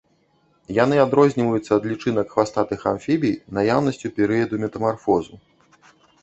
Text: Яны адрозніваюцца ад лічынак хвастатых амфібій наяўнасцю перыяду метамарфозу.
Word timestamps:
Яны 0.83 0.95
адрозніваюцца 1.01 1.71
ад 1.77 1.83
лічынак 1.91 2.27
хвастатых 2.37 2.87
амфібій 2.93 3.37
наяўнасцю 3.59 4.13
перыяду 4.17 4.61
метамарфозу. 4.65 5.33